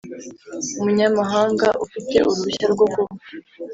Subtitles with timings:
[0.79, 3.15] Umunyamahanga ufite uruhushya rwo kuba